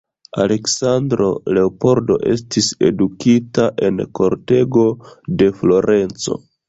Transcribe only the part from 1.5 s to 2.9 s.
Leopoldo estis